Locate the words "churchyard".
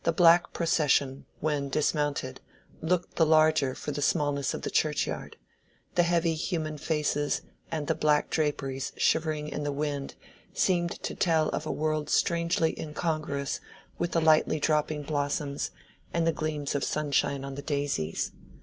4.71-5.37